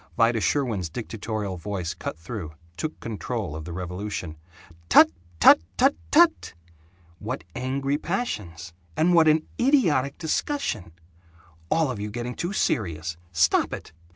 Vida 0.17 0.41
Sherwin's 0.41 0.89
dictatorial 0.89 1.57
voice 1.57 1.93
cut 1.93 2.17
through, 2.17 2.55
took 2.75 2.99
control 3.01 3.55
of 3.55 3.65
the 3.65 3.71
revolution: 3.71 4.35
"Tut, 4.89 5.11
tut, 5.39 5.59
tut, 5.77 5.95
tut! 6.09 6.55
What 7.19 7.43
angry 7.55 7.99
passions 7.99 8.73
and 8.97 9.13
what 9.13 9.27
an 9.27 9.45
idiotic 9.59 10.17
discussion! 10.17 10.93
All 11.69 11.91
of 11.91 11.99
you 11.99 12.09
getting 12.09 12.33
too 12.33 12.51
serious. 12.51 13.15
Stop 13.31 13.73
it! 13.73 13.91